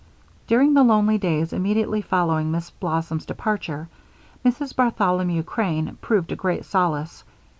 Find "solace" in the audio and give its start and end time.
6.65-7.23